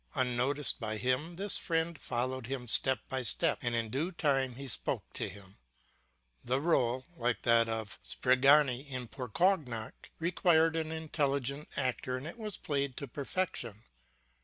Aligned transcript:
Unnoticed 0.15 0.79
by 0.79 0.97
him, 0.97 1.35
this 1.35 1.59
friend 1.59 2.01
followed 2.01 2.47
him 2.47 2.67
step 2.67 3.01
by 3.07 3.21
step, 3.21 3.59
and 3.61 3.75
in 3.75 3.89
due 3.91 4.11
time 4.11 4.55
he 4.55 4.67
spoke 4.67 5.05
to 5.13 5.29
him. 5.29 5.59
The 6.43 6.59
role, 6.59 7.05
like 7.17 7.43
that 7.43 7.69
of 7.69 7.99
Sbrigani 8.03 8.89
in 8.89 9.07
Pourceaugnac, 9.09 10.09
required 10.17 10.75
an 10.75 10.91
intelligent 10.91 11.67
actor, 11.77 12.17
and 12.17 12.25
it 12.25 12.39
was 12.39 12.57
played 12.57 12.97
to 12.97 13.07
perfection. 13.07 13.83